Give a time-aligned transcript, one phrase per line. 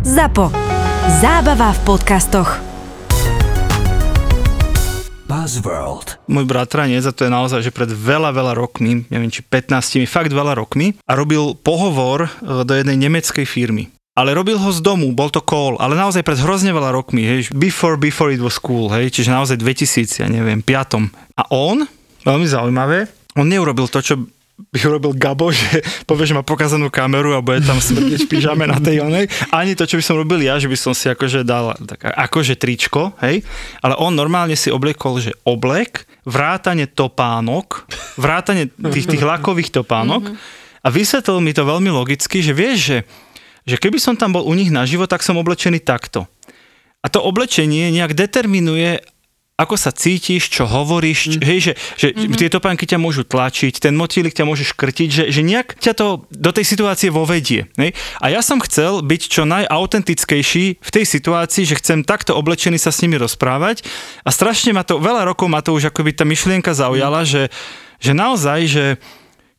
[0.00, 0.48] ZAPO.
[1.20, 2.56] Zábava v podcastoch.
[5.28, 6.16] Buzzworld.
[6.24, 10.32] Môj bratranec, a to je naozaj, že pred veľa, veľa rokmi, neviem či 15, fakt
[10.32, 13.92] veľa rokmi, a robil pohovor e, do jednej nemeckej firmy.
[14.16, 17.52] Ale robil ho z domu, bol to call, ale naozaj pred hrozne veľa rokmi, hej,
[17.52, 21.12] before, before it was cool, hej, čiže naozaj 2000, ja neviem, 5.
[21.36, 21.84] A on,
[22.24, 23.04] veľmi zaujímavé,
[23.36, 24.16] on neurobil to, čo
[24.68, 28.68] by urobil Gabo, že povie, že má pokazanú kameru a bude tam smrdeť v pyžame
[28.68, 29.26] na tej onej.
[29.48, 32.60] Ani to, čo by som robil ja, že by som si akože dal tak, akože
[32.60, 33.40] tričko, hej.
[33.80, 37.88] Ale on normálne si obliekol, že oblek, vrátane topánok,
[38.20, 40.36] vrátane tých, tých lakových topánok
[40.84, 42.98] a vysvetlil mi to veľmi logicky, že vieš, že,
[43.64, 46.28] že keby som tam bol u nich naživo, tak som oblečený takto.
[47.00, 49.00] A to oblečenie nejak determinuje,
[49.60, 51.44] ako sa cítiš, čo hovoríš, mm.
[51.44, 52.38] hej, že, že mm-hmm.
[52.40, 56.24] tie topánky ťa môžu tlačiť, ten motýlik ťa môže škrtiť, že, že nejak ťa to
[56.32, 57.68] do tej situácie vovedie.
[57.76, 57.92] Hej.
[58.24, 62.88] A ja som chcel byť čo najautentickejší v tej situácii, že chcem takto oblečený sa
[62.88, 63.84] s nimi rozprávať
[64.24, 67.28] a strašne ma to, veľa rokov ma to už akoby tá myšlienka zaujala, mm.
[67.28, 67.42] že,
[68.00, 68.84] že naozaj, že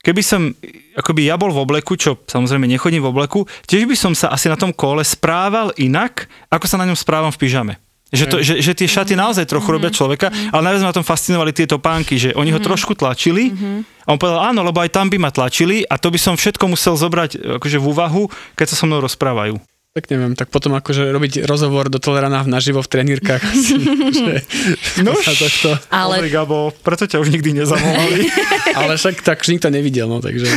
[0.01, 0.57] keby som,
[0.97, 4.49] akoby ja bol v obleku, čo samozrejme nechodím v obleku, tiež by som sa asi
[4.49, 7.73] na tom kole správal inak, ako sa na ňom správam v pyžame.
[8.11, 11.07] Že, to, že, že tie šaty naozaj trochu robia človeka, ale najviac ma na tom
[11.07, 13.55] fascinovali tieto pánky, že oni ho trošku tlačili
[14.03, 16.67] a on povedal áno, lebo aj tam by ma tlačili a to by som všetko
[16.67, 18.23] musel zobrať akože v úvahu,
[18.59, 19.55] keď sa so mnou rozprávajú.
[19.91, 23.43] Tak neviem, tak potom akože robiť rozhovor do Tolerana naživo v trenírkach.
[23.51, 23.75] asi,
[24.15, 24.39] že,
[25.03, 26.23] No sa tohto, Ale...
[26.23, 28.31] Ale Gabo, preto ťa už nikdy nezavolali.
[28.79, 30.47] ale však tak už nikto nevidel, no takže.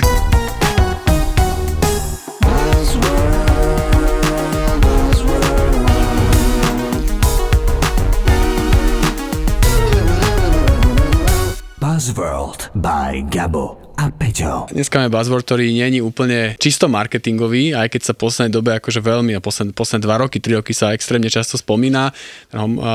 [12.05, 14.69] Buzzworld by Gabo a Peťo.
[14.69, 18.77] Dneska máme buzzword, ktorý nie je úplne čisto marketingový, aj keď sa v poslednej dobe
[18.77, 22.13] akože veľmi, a posledné, posledné dva roky, tri roky sa extrémne často spomína.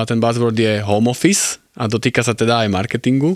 [0.06, 3.34] Ten, buzzword je home office a dotýka sa teda aj marketingu.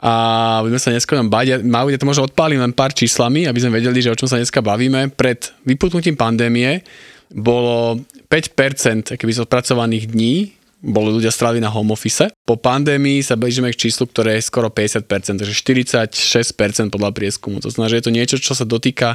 [0.00, 3.60] A budeme sa dneska nám baviť, ja ja to možno odpálim len pár číslami, aby
[3.60, 5.12] sme vedeli, že o čom sa dneska bavíme.
[5.12, 6.80] Pred vyputnutím pandémie
[7.28, 8.00] bolo
[8.32, 12.28] 5% keby z odpracovaných dní boli ľudia strávili na home office.
[12.42, 17.62] Po pandémii sa blížime k číslu, ktoré je skoro 50%, takže 46% podľa prieskumu.
[17.62, 19.14] To znamená, že je to niečo, čo sa dotýka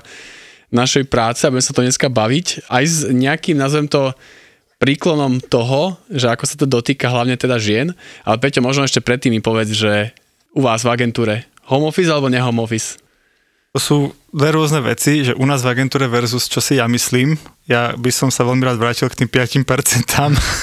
[0.72, 4.16] našej práce a budeme sa to dneska baviť aj s nejakým, nazvem to,
[4.78, 7.98] príklonom toho, že ako sa to dotýka hlavne teda žien.
[8.22, 10.14] Ale Peťo, možno ešte predtým mi povedz, že
[10.54, 13.02] u vás v agentúre home office alebo ne home office?
[13.76, 13.98] To sú
[14.32, 17.36] dve rôzne veci, že u nás v agentúre versus čo si ja myslím.
[17.68, 19.68] Ja by som sa veľmi rád vrátil k tým 5%.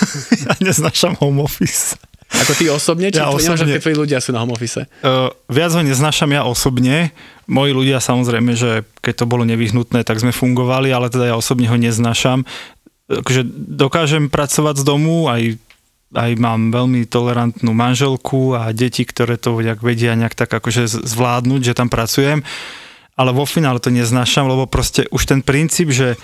[0.48, 1.94] ja neznášam home office.
[2.34, 3.78] Ako ty osobne, či Ja ja osobne.
[3.78, 4.88] keď tvoji ľudia sú na home office?
[5.04, 7.14] Uh, viac ho neznášam ja osobne.
[7.47, 11.69] Moji ľudia samozrejme, že keď to bolo nevyhnutné, tak sme fungovali, ale teda ja osobne
[11.70, 12.43] ho neznášam.
[13.06, 13.44] Akože
[13.76, 15.60] dokážem pracovať z domu, aj,
[16.16, 21.76] aj mám veľmi tolerantnú manželku a deti, ktoré to vedia nejak tak akože zvládnuť, že
[21.76, 22.43] tam pracujem.
[23.14, 26.19] Ale vo finále to neznášam, lebo proste už ten princíp, že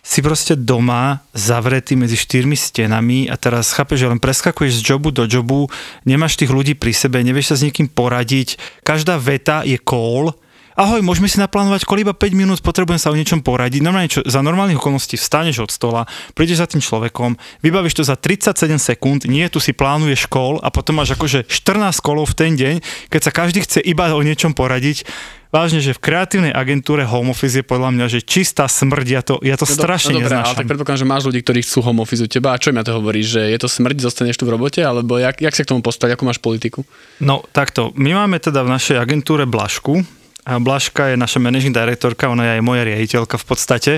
[0.00, 5.12] si proste doma zavretý medzi štyrmi stenami a teraz chápeš, že len preskakuješ z jobu
[5.12, 5.68] do jobu,
[6.08, 10.32] nemáš tých ľudí pri sebe, nevieš sa s niekým poradiť, každá veta je call,
[10.80, 13.84] ahoj, môžeme si naplánovať kol iba 5 minút, potrebujem sa o niečom poradiť.
[13.84, 18.16] Normálne, čo, za normálnych okolností vstaneš od stola, prídeš za tým človekom, vybavíš to za
[18.16, 22.52] 37 sekúnd, nie tu si plánuješ kol a potom máš akože 14 kolov v ten
[22.56, 22.74] deň,
[23.12, 25.04] keď sa každý chce iba o niečom poradiť.
[25.50, 29.34] Vážne, že v kreatívnej agentúre home office je podľa mňa, že čistá smrť, ja to,
[29.42, 32.06] ja to do- strašne no dobré, ale tak predpokladám, že máš ľudí, ktorí chcú home
[32.06, 32.54] office u teba.
[32.54, 33.34] A čo im na to hovoríš?
[33.34, 34.78] Že je to smrť, zostaneš tu v robote?
[34.78, 36.14] Alebo jak, jak sa k tomu postaviť?
[36.14, 36.86] Akú máš politiku?
[37.18, 40.06] No takto, my máme teda v našej agentúre Blažku.
[40.46, 43.92] A Blažka je naša managing directorka, ona je aj moja riaditeľka v podstate.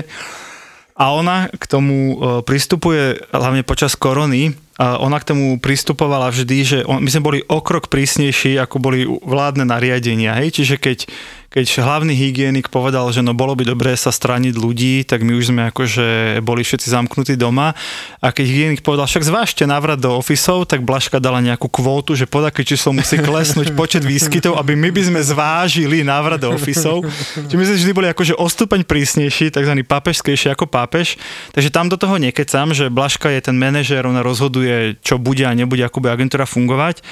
[0.97, 2.15] A ona k tomu e,
[2.45, 7.39] pristupuje, hlavne počas korony, a ona k tomu pristupovala vždy, že on, my sme boli
[7.45, 10.33] o krok prísnejší, ako boli vládne nariadenia.
[10.41, 10.57] Hej?
[10.57, 10.97] Čiže keď,
[11.53, 15.53] keď hlavný hygienik povedal, že no bolo by dobré sa straniť ľudí, tak my už
[15.53, 17.77] sme akože boli všetci zamknutí doma.
[18.17, 22.25] A keď hygienik povedal, však zvážte návrat do ofisov, tak Blažka dala nejakú kvótu, že
[22.25, 27.05] pod aké číslo musí klesnúť počet výskytov, aby my by sme zvážili návrat do ofisov.
[27.37, 29.73] Čiže my sme vždy boli akože o stupeň prísnejší, tzv.
[29.85, 31.21] pápežskejší ako pápež.
[31.53, 35.53] Takže tam do toho nekecam, že Blažka je ten manažér, ona rozhoduje, čo bude a
[35.53, 37.05] nebude, ako bude agentúra fungovať.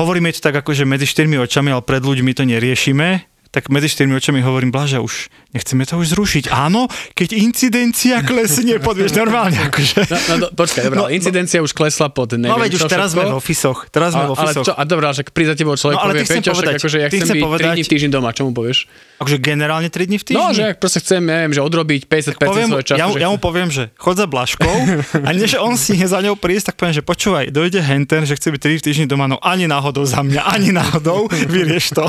[0.00, 3.35] Hovoríme to tak akože medzi štyrmi očami, ale pred ľuďmi to neriešime.
[3.56, 6.52] Tak medzi štyrmi očami hovorím, Blaža, už nechceme to už zrušiť.
[6.52, 6.84] Áno,
[7.16, 9.56] keď incidencia klesne, podvieš normálne.
[9.56, 10.04] Akože.
[10.04, 13.10] No, no, do, počkaj, dobrá, no, incidencia už klesla pod neviem, No veď už teraz
[13.10, 13.24] všetko.
[13.24, 13.78] sme v ofisoch.
[13.88, 14.64] Teraz sme A, v ale ofisoch.
[14.68, 16.74] čo, a dobrá, že príde za tebou človek No, ale povie, ty Peťo, však povedať,
[16.76, 18.78] akože ja chcem chcem byť 3 povedať- dní v týždni doma, čo mu povieš?
[19.16, 20.36] Akože generálne 3 dní v týždni?
[20.36, 23.00] No, že ak proste chcem, neviem, že odrobiť 50% poviem, svojho času.
[23.00, 24.76] ja, ja mu poviem, že chod za Blažkou
[25.24, 28.52] a než on si za ňou prísť, tak poviem, že počúvaj, dojde henten, že chce
[28.52, 32.04] byť 3 v týždni doma, no ani náhodou za mňa, ani náhodou, vyrieš to.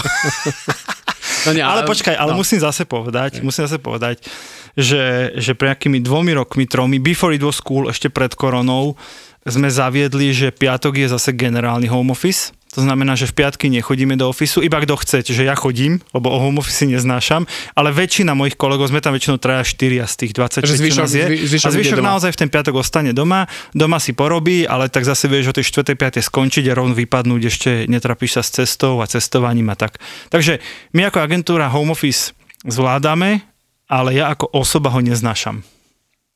[1.45, 2.41] No nie, ale počkaj, ale no.
[2.41, 4.25] musím zase povedať, musím zase povedať,
[4.73, 8.97] že, že pre nejakými dvomi rokmi, tromi, before it was cool, ešte pred koronou,
[9.45, 12.56] sme zaviedli, že piatok je zase generálny home office.
[12.75, 16.29] To znamená, že v piatky nechodíme do ofisu, iba kto chce, že ja chodím, lebo
[16.29, 20.31] o home office neznášam, ale väčšina mojich kolegov, sme tam väčšinou traja, štyria z tých
[20.37, 21.25] 20, Takže čo zvyšok- je.
[21.25, 25.07] zvy- zvyšok a zvyšok naozaj v ten piatok ostane doma, doma si porobí, ale tak
[25.07, 25.95] zase vieš o tej 4.
[25.95, 26.21] 5.
[26.21, 29.97] skončiť a rovno vypadnúť, ešte netrapíš sa s cestou a cestovaním a tak.
[30.27, 30.59] Takže
[30.93, 33.41] my ako agentúra home office zvládame,
[33.87, 35.63] ale ja ako osoba ho neznášam.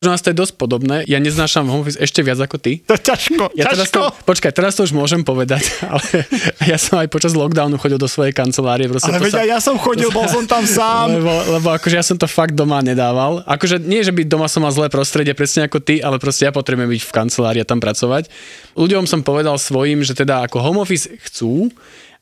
[0.01, 1.05] Že nás to je dosť podobné.
[1.05, 2.81] Ja neznášam home office ešte viac ako ty.
[2.89, 4.01] To ťažko, Ja teraz ťažko.
[4.01, 5.61] to, počkaj, teraz to už môžem povedať,
[5.93, 6.25] ale
[6.65, 8.89] ja som aj počas lockdownu chodil do svojej kancelárie.
[8.89, 11.13] Proste ale veď aj ja som chodil, bol som tam sám.
[11.21, 13.45] Lebo, lebo akože ja som to fakt doma nedával.
[13.45, 16.51] Akože nie, že by doma som mal zlé prostredie, presne ako ty, ale proste ja
[16.51, 18.25] potrebujem byť v kancelárii a tam pracovať.
[18.73, 21.69] Ľuďom som povedal svojim, že teda ako home office chcú,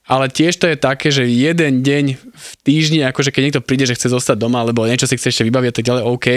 [0.10, 3.94] ale tiež to je také, že jeden deň v týždni, akože keď niekto príde, že
[3.94, 6.28] chce zostať doma, alebo niečo si chce ešte vybaviť tak ďalej, OK,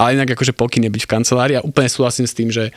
[0.00, 2.72] ale inak akože pokyn byť v kancelárii a úplne súhlasím s tým, že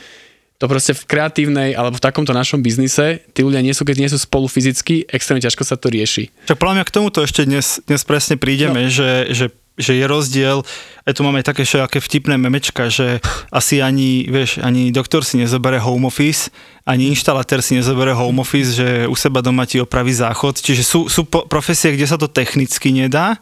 [0.60, 4.12] to proste v kreatívnej alebo v takomto našom biznise, tí ľudia nie sú, keď nie
[4.12, 6.32] sú spolu fyzicky, extrémne ťažko sa to rieši.
[6.48, 8.92] Čak podľa mňa k tomuto ešte dnes, dnes presne prídeme, no.
[8.92, 10.62] že, že, že je rozdiel,
[11.04, 13.18] aj tu máme také všelijaké vtipné memečka, že
[13.50, 16.54] asi ani, vieš, ani doktor si nezobere home office,
[16.86, 21.10] ani inštalatér si nezobere home office, že u seba doma ti opraví záchod, čiže sú,
[21.10, 23.42] sú profesie, kde sa to technicky nedá,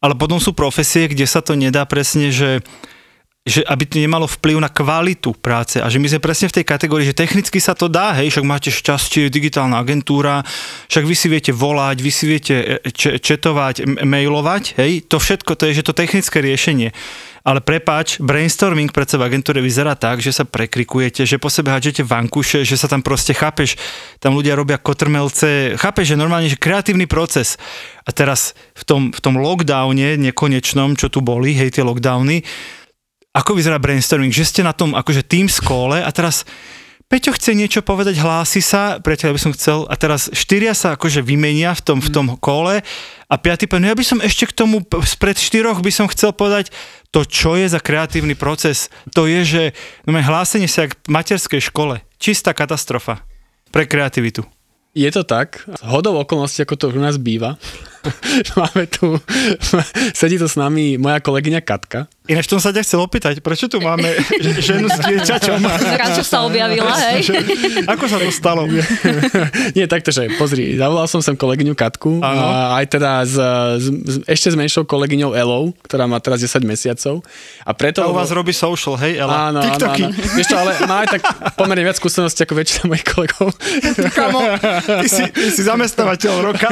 [0.00, 2.64] ale potom sú profesie, kde sa to nedá presne, že
[3.40, 6.64] že aby to nemalo vplyv na kvalitu práce a že my sme presne v tej
[6.68, 10.44] kategórii, že technicky sa to dá, hej, však máte šťastie, digitálna agentúra,
[10.92, 12.54] však vy si viete volať, vy si viete
[12.84, 16.92] e, č- četovať, mailovať, hej, to všetko, to je, že to technické riešenie.
[17.40, 22.04] Ale prepáč, brainstorming predsa v agentúre vyzerá tak, že sa prekrikujete, že po sebe hádžete
[22.04, 23.80] vankuše, že sa tam proste chápeš,
[24.20, 27.56] tam ľudia robia kotrmelce, chápeš, že normálne, že kreatívny proces.
[28.04, 32.44] A teraz v tom, v tom lockdowne nekonečnom, čo tu boli, hej, tie lockdowny,
[33.30, 36.42] ako vyzerá brainstorming, že ste na tom akože tým skole a teraz
[37.10, 41.26] Peťo chce niečo povedať, hlási sa, priateľ, by som chcel, a teraz štyria sa akože
[41.26, 42.86] vymenia v tom, v tom kole
[43.26, 46.30] a piatý povie, no ja by som ešte k tomu, spred štyroch by som chcel
[46.30, 46.70] povedať
[47.10, 48.94] to, čo je za kreatívny proces.
[49.18, 49.62] To je, že
[50.06, 51.98] no, hlásenie sa jak v materskej škole.
[52.22, 53.26] Čistá katastrofa
[53.74, 54.46] pre kreativitu.
[54.94, 55.66] Je to tak.
[55.66, 57.58] Z hodou okolností, ako to u nás býva,
[58.58, 59.16] máme tu,
[60.18, 62.08] sedí tu s nami moja kolegyňa Katka.
[62.30, 64.06] Ináč som sa ťa chcel opýtať, prečo tu máme
[64.66, 65.58] ženu s dieťaťom?
[65.98, 67.26] Ráčo sa objavila, hej.
[67.90, 68.70] Ako sa to stalo?
[69.74, 73.34] Nie, takto, že pozri, zavolal som sem kolegyňu Katku, a aj teda s,
[73.82, 77.26] s, s, ešte s menšou kolegyňou Elou, ktorá má teraz 10 mesiacov.
[77.66, 78.06] A preto...
[78.06, 79.50] To u vás robí social, hej, Ela?
[79.50, 80.02] Áno, áno, TikToky.
[80.06, 80.14] áno.
[80.38, 81.22] Vieš čo, ale má aj tak
[81.58, 83.50] pomerne viac skúseností ako väčšina mojich kolegov.
[84.14, 84.40] Kamo,
[85.02, 86.68] ty si, ty si zamestnávateľ roka.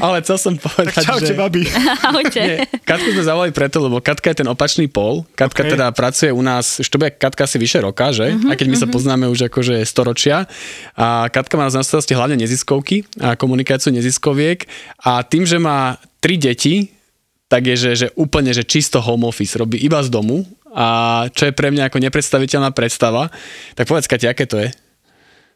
[0.00, 1.36] Ale chcel som povedať, Tak čaute, že...
[1.36, 1.62] babi.
[2.08, 2.40] Ahojte.
[2.40, 5.24] Nie, Katku sme zavolali preto, lebo Katka je ten opačný pol.
[5.34, 5.72] Katka Ok.
[5.76, 8.34] teda pracuje u nás, bude Katka asi vyše roka, že?
[8.34, 10.46] Mhm, Aj keď my sa poznáme už akože storočia.
[10.94, 14.64] A Katka má na starosti hlavne neziskovky a komunikáciu neziskoviek.
[15.02, 16.94] A tým, že má tri deti,
[17.48, 20.42] tak je, že, že úplne, že čisto home office robí iba z domu
[20.74, 20.86] a
[21.30, 23.30] čo je pre mňa ako nepredstaviteľná predstava.
[23.78, 24.74] Tak povedz, Katia, aké to je?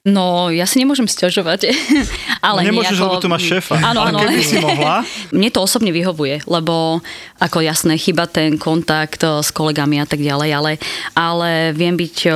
[0.08, 1.68] No, ja si nemôžem sťažovať.
[2.48, 3.04] ale No nemôžeš, nejako...
[3.04, 3.74] lebo tu máš šéfa.
[3.82, 4.18] Áno, áno.
[4.24, 5.04] keby si mohla,
[5.36, 7.04] Mne to osobne vyhovuje, lebo
[7.36, 10.72] ako jasné, chyba ten kontakt eh, s kolegami a tak ďalej, ale,
[11.12, 12.34] ale viem byť eh,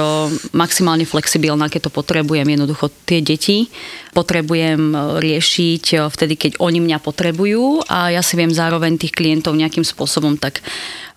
[0.53, 2.45] maximálne flexibilná, keď to potrebujem.
[2.45, 3.73] Jednoducho tie deti
[4.13, 9.17] potrebujem eh, riešiť eh, vtedy, keď oni mňa potrebujú a ja si viem zároveň tých
[9.17, 10.61] klientov nejakým spôsobom tak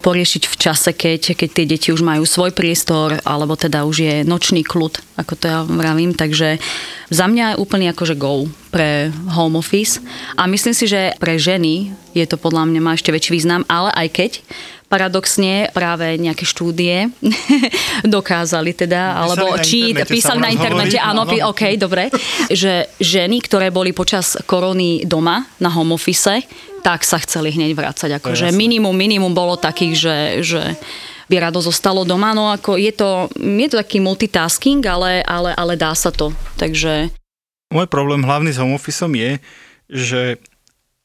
[0.06, 4.16] poriešiť v čase, keď, keď tie deti už majú svoj priestor, alebo teda už je
[4.22, 6.14] nočný kľud, ako to ja vravím.
[6.14, 6.62] Takže
[7.10, 9.98] za mňa je úplne akože go pre home office.
[10.38, 13.90] A myslím si, že pre ženy je to podľa mňa má ešte väčší význam, ale
[13.98, 14.32] aj keď
[14.96, 17.12] paradoxne práve nejaké štúdie
[18.16, 21.52] dokázali teda, alebo či písali sa na internete, áno, áno.
[21.52, 22.08] OK, dobre,
[22.48, 26.48] že ženy, ktoré boli počas korony doma na home office,
[26.80, 28.24] tak sa chceli hneď vrácať.
[28.24, 30.62] Akože minimum, minimum bolo takých, že, že
[31.28, 32.32] by rado zostalo doma.
[32.32, 36.32] No ako je to, je to taký multitasking, ale, ale, ale dá sa to.
[36.56, 37.12] Takže
[37.76, 39.44] môj problém hlavný s home officeom je,
[39.92, 40.22] že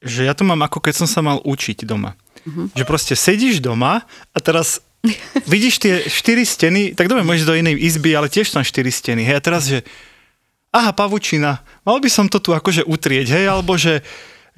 [0.01, 2.17] že ja to mám ako keď som sa mal učiť doma.
[2.47, 2.73] Uh-huh.
[2.73, 4.81] Že proste sedíš doma a teraz
[5.53, 9.25] vidíš tie štyri steny, tak dobre, môžeš do inej izby, ale tiež tam štyri steny.
[9.25, 9.85] Hej, a teraz, že
[10.71, 14.05] aha, pavučina, mal by som to tu akože utrieť, hej, alebo že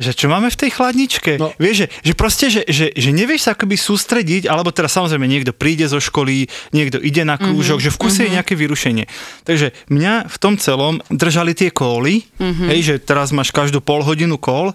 [0.00, 1.36] že čo máme v tej chladničke?
[1.36, 1.52] No.
[1.60, 5.52] Vieš, že, že proste, že, že, že nevieš sa akoby sústrediť, alebo teraz samozrejme niekto
[5.52, 7.92] príde zo školy, niekto ide na krúžok, mm-hmm.
[7.92, 8.26] že v kuse mm-hmm.
[8.26, 9.04] je nejaké vyrušenie.
[9.44, 12.68] Takže mňa v tom celom držali tie kóly, mm-hmm.
[12.72, 14.72] hej, že teraz máš každú pol hodinu kól,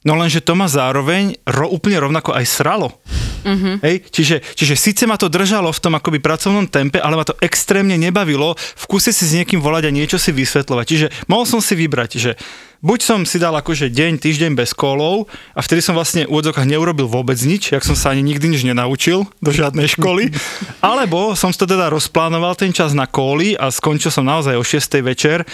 [0.00, 2.96] No lenže to ma zároveň ro, úplne rovnako aj sralo.
[3.44, 3.74] Mm-hmm.
[3.84, 3.96] Hej?
[4.08, 7.96] Čiže, čiže síce ma to držalo v tom akoby pracovnom tempe, ale ma to extrémne
[7.96, 10.84] nebavilo v kuse si s niekým volať a niečo si vysvetľovať.
[10.88, 12.32] Čiže mohol som si vybrať, že
[12.80, 16.68] buď som si dal akože deň, týždeň bez kólov a vtedy som vlastne v úvodzokách
[16.68, 20.32] neurobil vôbec nič, jak som sa ani nikdy nič nenaučil do žiadnej školy,
[20.84, 24.80] alebo som to teda rozplánoval ten čas na kóly a skončil som naozaj o 6.
[25.04, 25.44] večer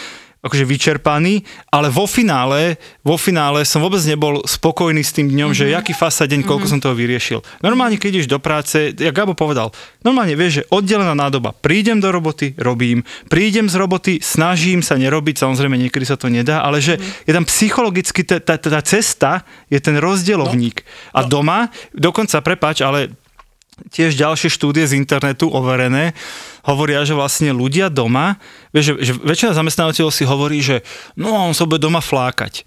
[0.46, 5.68] akože vyčerpaný, ale vo finále, vo finále som vôbec nebol spokojný s tým dňom, mm-hmm.
[5.68, 6.80] že jaký fasa deň, koľko mm-hmm.
[6.80, 7.42] som toho vyriešil.
[7.60, 9.74] Normálne, keď ideš do práce, ja Gabo povedal,
[10.06, 15.42] normálne vieš, že oddelená nádoba, prídem do roboty, robím, prídem z roboty, snažím sa nerobiť,
[15.42, 17.26] samozrejme niekedy sa to nedá, ale že mm-hmm.
[17.26, 20.80] je tam psychologicky, tá, tá, tá cesta je ten rozdielovník.
[20.80, 21.18] No.
[21.18, 21.28] A no.
[21.28, 21.58] doma,
[21.92, 23.12] dokonca, prepač, ale
[23.92, 26.16] tiež ďalšie štúdie z internetu overené
[26.66, 28.42] hovoria, že vlastne ľudia doma,
[28.74, 30.82] vieš, že, že väčšina zamestnávateľov si hovorí, že
[31.14, 32.66] no on sa bude doma flákať.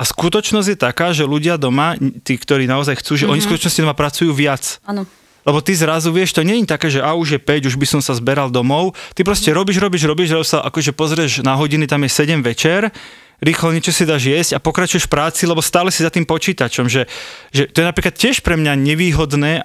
[0.00, 1.92] A skutočnosť je taká, že ľudia doma,
[2.24, 3.32] tí, ktorí naozaj chcú, že mm-hmm.
[3.36, 3.50] oni v mhm.
[3.52, 4.80] skutočnosti doma pracujú viac.
[4.88, 5.04] Áno.
[5.40, 7.86] Lebo ty zrazu vieš, to nie je také, že a už je 5, už by
[7.88, 8.92] som sa zberal domov.
[9.16, 12.92] Ty proste robíš, robíš, robíš, robíš sa akože pozrieš na hodiny, tam je 7 večer,
[13.40, 16.92] rýchlo niečo si dáš jesť a pokračuješ v práci, lebo stále si za tým počítačom.
[16.92, 17.08] Že,
[17.56, 19.64] že to je napríklad tiež pre mňa nevýhodné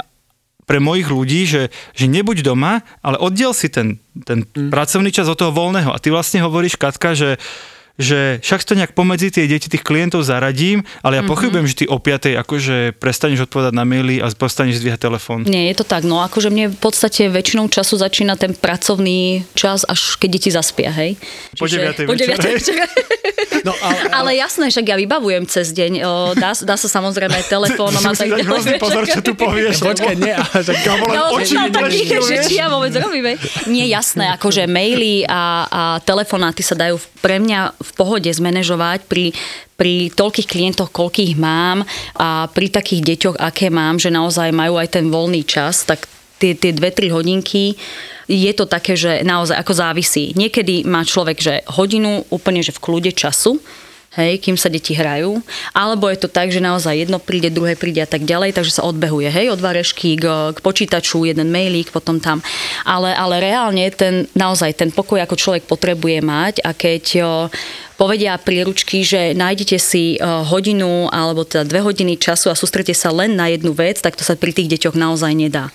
[0.65, 4.74] pre mojich ľudí, že, že nebuď doma, ale oddiel si ten, ten mm.
[4.74, 5.93] pracovný čas od toho voľného.
[5.93, 7.38] A ty vlastne hovoríš, Katka, že
[7.96, 11.32] že však to nejak pomedzi tie deti tých klientov zaradím, ale ja mm-hmm.
[11.32, 15.48] pochybujem, že ty o 5 akože prestaneš odpovedať na maily a prestaneš zdvíhať telefón.
[15.48, 16.04] Nie, je to tak.
[16.04, 20.92] No akože mne v podstate väčšinou času začína ten pracovný čas, až keď deti zaspia,
[20.92, 21.16] hej.
[21.56, 22.04] Po 9.
[22.04, 22.36] Po 9.
[22.36, 22.84] večer.
[23.64, 24.12] No, ale, ale...
[24.12, 25.92] ale jasné, však ja vybavujem cez deň.
[26.04, 28.75] O, dá, dá sa samozrejme telefónom a tak ďalej.
[28.75, 29.80] pozor, čo tu povieš.
[29.80, 33.40] Počkaj, nie, ale tak no, oči takých, že či ja vôbec robím.
[33.72, 39.32] Nie, jasné, akože maily a, a telefonáty sa dajú pre mňa v pohode zmanéžovať pri,
[39.77, 41.86] pri toľkých klientoch, koľkých mám
[42.18, 46.10] a pri takých deťoch, aké mám, že naozaj majú aj ten voľný čas, tak
[46.42, 47.77] tie, tie 2-3 hodinky
[48.25, 50.34] je to také, že naozaj ako závisí.
[50.34, 53.62] Niekedy má človek, že hodinu úplne, že v kľude času,
[54.15, 55.39] hej, kým sa deti hrajú,
[55.75, 58.88] alebo je to tak, že naozaj jedno príde, druhé príde a tak ďalej, takže sa
[58.88, 62.39] odbehuje, hej, od varešky k, k počítaču, jeden mailík, potom tam.
[62.88, 67.03] Ale, ale reálne ten, naozaj ten pokoj ako človek potrebuje mať a keď
[67.95, 73.36] povedia príručky, že nájdete si hodinu alebo teda dve hodiny času a sústrete sa len
[73.36, 75.72] na jednu vec, tak to sa pri tých deťoch naozaj nedá.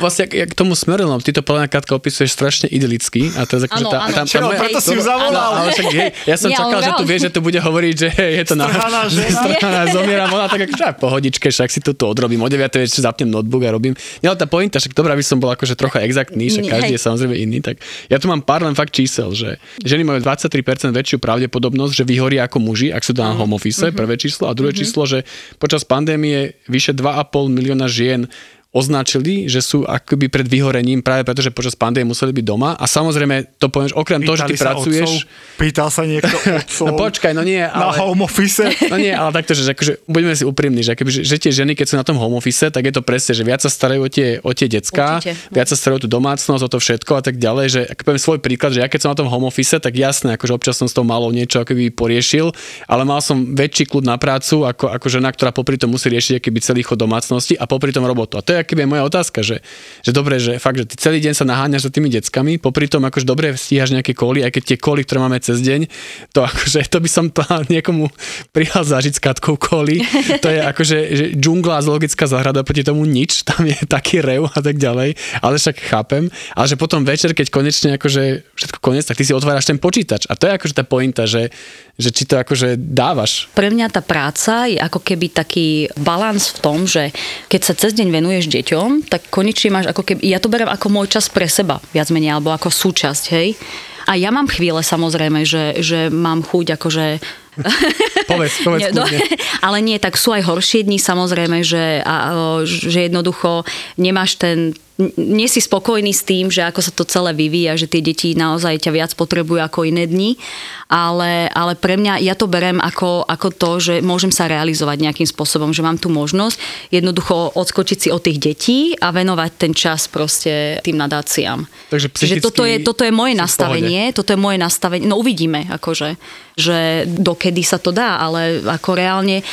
[0.00, 3.28] Vlastne, jak, k tomu smerujem, ty to podľa Katka opisuješ strašne idylicky.
[3.36, 5.50] A to je akože tá, tam, Čo, moja, preto si ju zavolal.
[5.60, 8.08] Ale, však, hej, ja som Nie, čakal, že tu vieš, že tu bude hovoriť, že
[8.12, 8.66] je to na...
[8.70, 12.64] Strhaná zomieram, ona tak akože pohodičke, však si to tu odrobím, o 9.
[12.80, 13.92] večer zapnem notebook a robím.
[14.24, 17.00] Nie, ale tá pointa, však dobrá by som bol akože trocha exaktný, však každý je
[17.00, 21.18] samozrejme iný, tak ja tu mám pár len fakt čísel, že ženy majú 23% väčšiu
[21.18, 23.98] pravdepodobnosť, že vyhoria ako muži, ak sú na home office, mm-hmm.
[23.98, 24.80] prvé číslo, a druhé mm-hmm.
[24.86, 25.26] číslo, že
[25.58, 28.30] počas pandémie vyše 2,5 milióna žien
[28.74, 32.74] označili, že sú akoby pred vyhorením práve preto, že počas pandémie museli byť doma.
[32.74, 35.10] A samozrejme, to povieš, okrem Pýtali toho, že ty pracuješ...
[35.22, 35.54] Otcov?
[35.54, 36.86] Pýtal sa niekto otcov?
[36.90, 37.94] no počkaj, no nie, ale...
[37.94, 38.66] Na home office?
[38.92, 41.78] no nie, ale takto, že akože, budeme si úprimní, že, akoby, že, že tie ženy,
[41.78, 44.10] keď sú na tom home office, tak je to presne, že viac sa starajú o
[44.10, 45.54] tie, o tie decka, Určite.
[45.54, 48.22] viac sa starajú o tú domácnosť, o to všetko a tak ďalej, že ako poviem
[48.26, 50.90] svoj príklad, že ja keď som na tom home office, tak jasné, akože občas som
[50.90, 52.50] s tou malou niečo akoby poriešil,
[52.90, 56.42] ale mal som väčší kľud na prácu ako, ako žena, ktorá popri tom musí riešiť
[56.42, 58.34] akýby celý chod domácnosti a popri tom robotu.
[58.34, 59.60] A to je akýby moja otázka, že,
[60.00, 63.04] že dobre, že fakt, že ty celý deň sa naháňaš za tými deckami, popri tom
[63.04, 65.86] akože dobre stíhaš nejaké koly, aj keď tie koly, ktoré máme cez deň,
[66.32, 68.08] to akože, to by som to niekomu
[68.56, 70.00] prihal zažiť s katkou koly,
[70.40, 74.48] to je akože že džungla a zoologická záhrada, proti tomu nič, tam je taký rev
[74.48, 78.22] a tak ďalej, ale však chápem, ale že potom večer, keď konečne akože
[78.56, 80.24] všetko koniec, tak ty si otváraš ten počítač.
[80.30, 81.52] A to je akože tá pointa, že,
[81.98, 83.50] že či to akože dávaš.
[83.52, 87.10] Pre mňa tá práca je ako keby taký balans v tom, že
[87.50, 90.86] keď sa cez deň venuješ deťom, tak konečne máš ako keby, ja to beriem ako
[90.92, 93.58] môj čas pre seba, viac menej, alebo ako súčasť, hej.
[94.04, 97.06] A ja mám chvíle samozrejme, že, že mám chuť akože
[98.30, 99.06] povedz, povedz nie, no,
[99.66, 103.64] Ale nie, tak sú aj horšie dni samozrejme, že, a, že jednoducho
[103.96, 104.74] nemáš ten
[105.18, 108.86] nie si spokojný s tým, že ako sa to celé vyvíja, že tie deti naozaj
[108.86, 110.38] ťa viac potrebujú ako iné dni,
[110.86, 115.26] ale, ale pre mňa, ja to berem ako, ako to, že môžem sa realizovať nejakým
[115.26, 116.56] spôsobom, že mám tu možnosť
[116.94, 121.66] jednoducho odskočiť si od tých detí a venovať ten čas proste tým nadáciám.
[121.90, 126.14] Takže Čiže toto je, toto je moje nastavenie, toto je moje nastavenie, no uvidíme, akože,
[126.54, 129.44] že dokedy sa to dá, ale ako reálne e,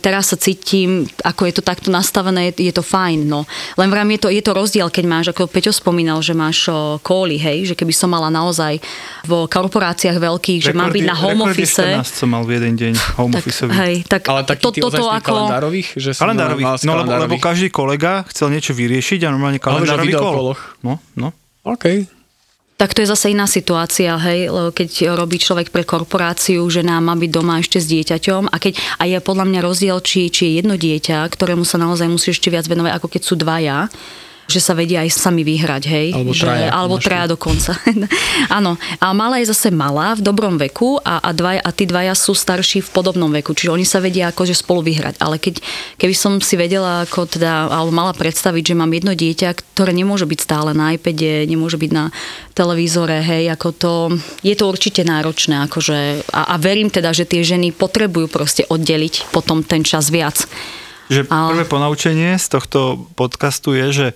[0.00, 3.44] teraz sa cítim, ako je to takto nastavené, je, je to fajn, no.
[3.76, 7.36] Len vrám, je to, je to rozdiel, keď máš, ako Peťo spomínal, že máš kóly,
[7.36, 8.78] hej, že keby som mala naozaj
[9.26, 12.74] v korporáciách veľkých, že mám byť na home Rekordy office, 14 som mal v jeden
[12.74, 15.46] deň home tak, hej, tak Ale taký to, toto ako...
[15.46, 15.88] kalendárových?
[15.94, 17.42] Že si Kalendárový, mal- mal si no lebo, lebo kalendárových?
[17.42, 20.54] každý kolega chcel niečo vyriešiť a normálne kalendárový kol.
[20.82, 21.34] No, no.
[21.66, 22.06] OK.
[22.76, 27.08] Tak to je zase iná situácia, hej, lebo keď robí človek pre korporáciu, že nám
[27.08, 30.52] má byť doma ešte s dieťaťom a keď a je podľa mňa rozdiel, či, či
[30.52, 33.88] je jedno dieťa, ktorému sa naozaj musí ešte viac venovať, ako keď sú dvaja,
[34.46, 36.08] že sa vedia aj sami vyhrať, hej.
[36.14, 37.06] Alebo že, traja, alebo našli.
[37.10, 37.72] traja dokonca.
[38.56, 42.14] Áno, a malá je zase malá v dobrom veku a, a, dvaj, a tí dvaja
[42.14, 45.18] sú starší v podobnom veku, čiže oni sa vedia akože spolu vyhrať.
[45.18, 45.58] Ale keď,
[45.98, 50.30] keby som si vedela, ako teda, alebo mala predstaviť, že mám jedno dieťa, ktoré nemôže
[50.30, 52.14] byť stále na iPade, nemôže byť na
[52.54, 53.94] televízore, hej, ako to,
[54.46, 59.34] je to určite náročné, akože, a, a verím teda, že tie ženy potrebujú proste oddeliť
[59.34, 60.46] potom ten čas viac.
[61.06, 64.06] Že A- prvé ponaučenie z tohto podcastu je, že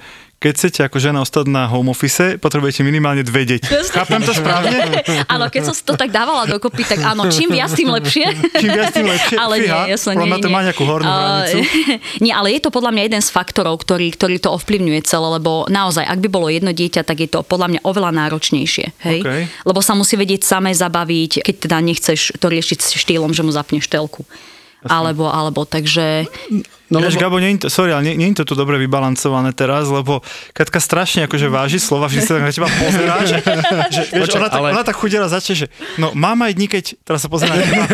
[0.41, 3.69] keď chcete ako žena ostať na home office, potrebujete minimálne dve deti.
[3.69, 4.73] Chápem to správne?
[5.37, 8.57] Áno, keď som si to tak dávala dokopy, tak áno, čím viac, tým lepšie.
[8.57, 9.37] Čím viac, tým lepšie.
[9.37, 10.55] Ale Fíha, nie, jasne, nie, mňa to nie.
[10.57, 11.61] má nejakú hornú hranicu.
[12.25, 15.69] nie, ale je to podľa mňa jeden z faktorov, ktorý, ktorý to ovplyvňuje celé, lebo
[15.69, 18.87] naozaj, ak by bolo jedno dieťa, tak je to podľa mňa oveľa náročnejšie.
[19.05, 19.21] Hej?
[19.21, 19.29] OK.
[19.69, 23.93] Lebo sa musí vedieť samé zabaviť, keď teda nechceš to riešiť štýlom, že mu zapneš
[23.93, 24.25] telku.
[24.89, 26.25] Alebo, alebo, takže...
[26.91, 29.87] No, Ináč, lebo, Gabo, nie sorry, ale nie, nie je to tu dobre vybalancované teraz,
[29.87, 33.39] lebo Katka strašne akože váži slova, že sa tak na teba pozerá, že,
[33.89, 35.67] že vieš, Počkaj, ona, tak, ale- ona tak chudela začne, že
[35.97, 37.87] no mám aj dní, keď, teraz sa pozerá na teba,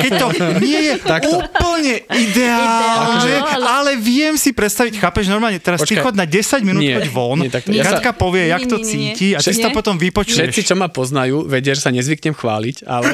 [0.00, 0.26] keď to
[0.58, 1.36] nie je Takto.
[1.36, 6.00] úplne ideálne, Ideálne, ale- ale viem si predstaviť, chápeš, normálne, teraz ty Počkaj.
[6.02, 7.68] chod na 10 minút Nie, choď von, nie, takto.
[7.70, 9.12] Ja sa- Katka povie, jak Nie, to nie, nie, nie.
[9.12, 10.40] cíti a ty si to potom vypočuješ.
[10.40, 13.12] všetci, čo ma poznajú, vedia, že sa nezvyknem chváliť, ale,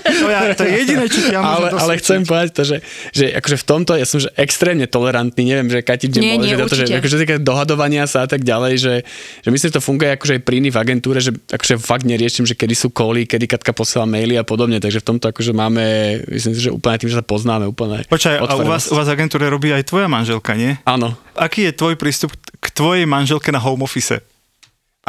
[0.00, 2.76] To, ja, to je jediné, čo ja môžem ale, ale chcem povedať to, že,
[3.10, 6.44] že akože v tomto ja som že extrémne tolerantný, neviem, že Kati kde Nie, bol,
[6.44, 8.94] nie, že, to, že akože také dohadovania sa a tak ďalej, že,
[9.40, 12.44] že myslím, že to funguje akože aj pri iných v agentúre, že akože fakt neriešim,
[12.44, 15.84] že kedy sú koly, kedy Katka posiela maily a podobne, takže v tomto akože máme,
[16.30, 18.04] myslím si, že úplne tým, že sa poznáme úplne.
[18.06, 20.76] Počkaj, a u vás, u vás agentúre robí aj tvoja manželka, nie?
[20.84, 21.16] Áno.
[21.34, 24.29] Aký je tvoj prístup k tvojej manželke na home office?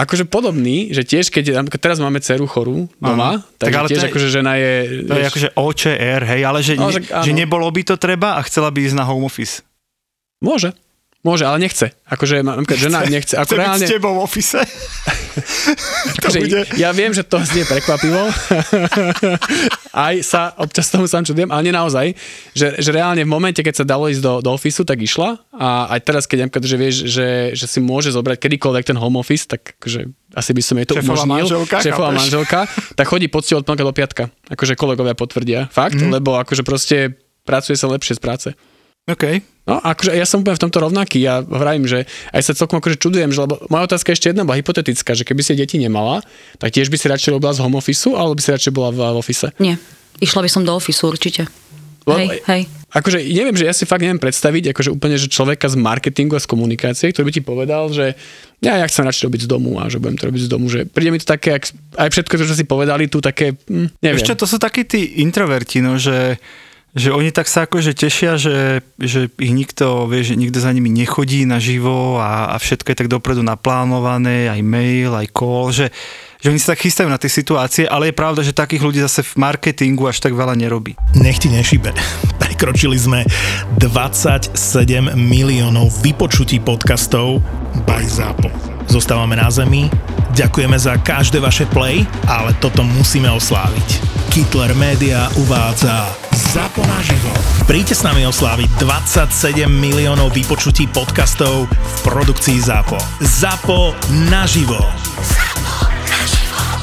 [0.02, 1.46] Akože podobný, že tiež keď
[1.78, 3.46] teraz máme dceru chorú doma, Áno.
[3.56, 4.72] Tak tak ale tiež je- akože žena je...
[5.06, 7.22] To je akože OČR, hej, ale že, No, ne, áno.
[7.22, 9.62] že nebolo by to treba a chcela by ísť na home office.
[10.40, 10.74] Môže.
[11.22, 11.94] Môže, ale nechce.
[12.10, 13.38] Akože napríklad žena nechce.
[13.38, 14.58] Ako Chce byť reálne, s tebou v office.
[16.18, 16.62] to akože, bude...
[16.82, 18.26] ja viem, že to znie prekvapivo.
[19.94, 22.18] Aj sa občas tomu sám čudujem, ale nie naozaj.
[22.58, 25.38] Že, že reálne v momente, keď sa dalo ísť do, do ofisu, tak išla.
[25.54, 29.22] A aj teraz, keď napríklad, že vieš, že, že si môže zobrať kedykoľvek ten home
[29.22, 31.38] office, tak akože asi by som jej to Šéfová umožnil.
[31.38, 32.60] manželka, Šéfová manželka.
[32.98, 34.32] Tak chodí poctivo od ponka do piatka.
[34.50, 35.70] Akože kolegovia potvrdia.
[35.70, 36.18] Fakt, mm.
[36.18, 38.50] lebo akože proste pracuje sa lepšie z práce.
[39.12, 39.26] OK.
[39.62, 41.20] No, akože ja som úplne v tomto rovnaký.
[41.20, 44.58] Ja vravím, že aj sa celkom akože čudujem, že lebo moja otázka ešte jedna bola
[44.58, 46.26] hypotetická, že keby si deti nemala,
[46.58, 49.00] tak tiež by si radšej robila z home office, alebo by si radšej bola v,
[49.00, 49.48] v office.
[49.58, 49.78] Nie,
[50.18, 51.46] išla by som do ofisu určite.
[52.04, 52.62] Lebo- Hej, hej.
[52.92, 56.42] Akože neviem, že ja si fakt neviem predstaviť akože úplne, že človeka z marketingu a
[56.42, 58.20] z komunikácie, ktorý by ti povedal, že
[58.60, 60.84] ja, ja chcem radšej robiť z domu a že budem to robiť z domu, že
[60.84, 64.18] príde mi to také, ak- aj všetko, čo si povedali, tu také, hm, neviem.
[64.18, 66.36] Ešte to sú takí tí introverti, no, že,
[66.92, 70.92] že oni tak sa akože tešia, že, že ich nikto, vie, že nikto za nimi
[70.92, 75.88] nechodí naživo a, a všetko je tak dopredu naplánované, aj mail, aj call, že,
[76.44, 79.24] že oni sa tak chystajú na tie situácie, ale je pravda, že takých ľudí zase
[79.24, 81.00] v marketingu až tak veľa nerobí.
[81.16, 81.96] Nech ti nešibe.
[82.44, 83.24] Prekročili sme
[83.80, 84.52] 27
[85.16, 87.40] miliónov vypočutí podcastov
[87.88, 88.52] by ZAPO.
[88.92, 89.88] Zostávame na zemi,
[90.36, 94.04] ďakujeme za každé vaše play, ale toto musíme osláviť.
[94.28, 96.12] Kittler Media uvádza
[96.52, 97.32] ZAPO naživo.
[97.64, 103.00] Príďte s nami osláviť 27 miliónov vypočutí podcastov v produkcii ZAPO.
[103.24, 103.96] ZAPO
[104.28, 104.84] naživo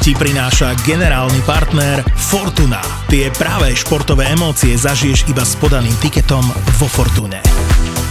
[0.00, 2.80] ti prináša generálny partner Fortuna.
[3.12, 6.48] Tie práve športové emócie zažiješ iba s podaným tiketom
[6.80, 7.57] vo Fortune.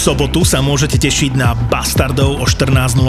[0.00, 3.04] Sobotu sa môžete tešiť na Bastardov o 14.00,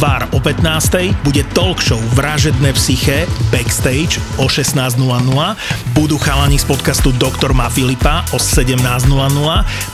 [0.00, 4.96] VAR o 15.00, bude talk show Vražedné psyché, Backstage o 16.00,
[5.92, 9.12] budú chalani z podcastu Doktor má Filipa o 17.00,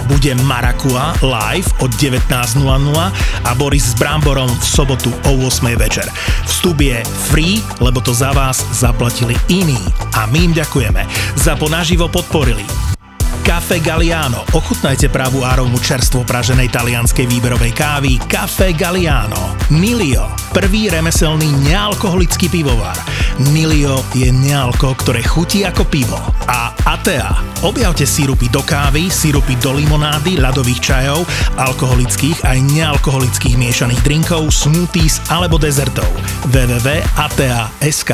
[0.06, 2.30] bude Marakua live o 19.00
[3.42, 6.06] a Boris s Bramborom v sobotu o 8.00 večer.
[6.46, 7.02] Vstup je
[7.34, 9.82] free, lebo to za vás zaplatili iní
[10.14, 11.02] a my im ďakujeme.
[11.34, 12.62] Za ponaživo podporili
[13.48, 14.44] Cafe Galliano.
[14.52, 19.56] Ochutnajte pravú arómu čerstvo praženej talianskej výberovej kávy Cafe Galliano.
[19.72, 20.28] Nilio.
[20.52, 23.00] Prvý remeselný nealkoholický pivovar.
[23.48, 26.20] Nilio je nealko, ktoré chutí ako pivo.
[26.44, 27.40] A Atea.
[27.64, 31.24] Objavte sírupy do kávy, sírupy do limonády, ľadových čajov,
[31.56, 36.12] alkoholických aj nealkoholických miešaných drinkov, smoothies alebo dezertov.
[36.52, 38.12] www.atea.sk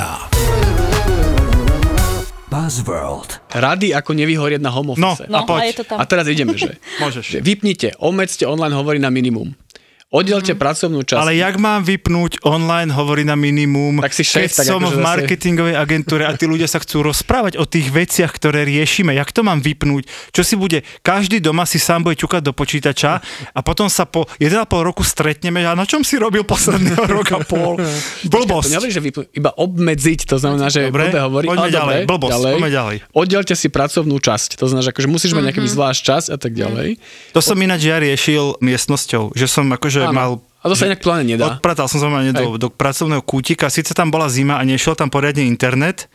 [2.55, 3.51] Buzzworld.
[3.51, 5.27] Rady, ako nevyhorieť na home No, office.
[5.27, 5.59] a poď.
[5.59, 5.99] a je to tam.
[5.99, 6.79] A teraz ideme, že?
[7.03, 7.25] Môžeš.
[7.27, 9.59] že vypnite, obmedzte online hovorí na minimum.
[10.14, 11.18] Oddelte pracovnú časť.
[11.18, 14.87] Ale jak mám vypnúť online, hovorí na minimum, Tak si šéf, keď tak som akože
[14.87, 19.11] v zase- marketingovej agentúre a tí ľudia sa chcú rozprávať o tých veciach, ktoré riešime.
[19.11, 20.07] Jak to mám vypnúť?
[20.31, 20.87] Čo si bude?
[21.00, 23.18] Každý doma si sám bude ťukať do počítača
[23.50, 27.83] a potom sa po 1,5 roku stretneme a na čom si robil posledného roka pol?
[28.22, 28.70] To Blbosť.
[28.70, 31.46] nehovorí, že vypnú, iba obmedziť, to znamená, že Dobre, hovorí.
[31.48, 32.96] poďme ale ďalej, dobre, blbosť, poďme ďalej.
[33.11, 35.72] Oddelte si pracovnú časť, to znamená, že akože musíš mať nejaký Mhm.
[35.72, 37.03] zvlášť čas a tak ďalej.
[37.33, 40.17] To som ináč ja riešil miestnosťou, že som akože Áno.
[40.17, 40.31] mal
[40.64, 41.57] A to sa inak pláne nedá.
[41.57, 45.12] Odpratal som sa normálne do, do pracovného kútika, síce tam bola zima a nešiel tam
[45.12, 46.09] poriadne internet,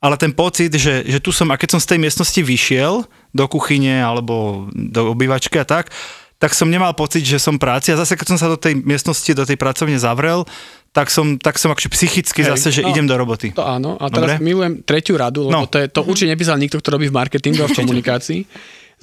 [0.00, 3.44] ale ten pocit, že, že tu som, a keď som z tej miestnosti vyšiel do
[3.44, 5.92] kuchyne alebo do obývačky a tak,
[6.40, 9.28] tak som nemal pocit, že som práci a zase keď som sa do tej miestnosti,
[9.36, 10.48] do tej pracovne zavrel,
[10.96, 12.88] tak som, tak som akože psychicky Hej, zase, že no.
[12.88, 13.52] idem do roboty.
[13.52, 14.00] To áno.
[14.00, 14.48] A teraz Dobre.
[14.48, 15.62] milujem tretiu radu, No.
[15.62, 18.48] lebo to, je, to určite nepísal nikto, kto robí v marketingu a v komunikácii.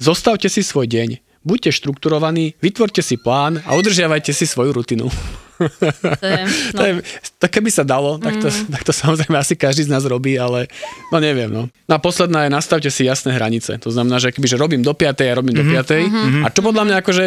[0.02, 1.27] Zostavte si svoj deň.
[1.48, 5.08] Buďte štrukturovaní, vytvorte si plán a udržiavajte si svoju rutinu.
[5.08, 5.64] To
[6.22, 6.42] je,
[6.76, 6.92] To, je,
[7.34, 8.68] to keby sa dalo, tak to, Mm.
[8.70, 10.68] tak to samozrejme asi každý z nás robí, ale
[11.08, 11.48] no neviem.
[11.48, 11.66] No.
[11.66, 13.74] No a posledná je, nastavte si jasné hranice.
[13.78, 15.08] To znamená, že keby že robím do 5.
[15.24, 15.72] a robím do Mhm.
[15.74, 16.44] 5.
[16.44, 17.24] A čo podľa mňa akože